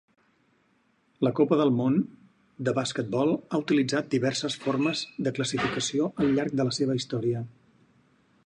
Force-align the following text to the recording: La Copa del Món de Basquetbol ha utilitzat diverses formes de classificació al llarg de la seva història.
La 1.27 1.31
Copa 1.39 1.59
del 1.59 1.71
Món 1.81 1.97
de 2.69 2.73
Basquetbol 2.79 3.35
ha 3.57 3.61
utilitzat 3.65 4.09
diverses 4.15 4.59
formes 4.67 5.07
de 5.29 5.37
classificació 5.39 6.13
al 6.25 6.35
llarg 6.39 6.61
de 6.63 6.71
la 6.71 6.79
seva 6.81 6.99
història. 7.03 7.45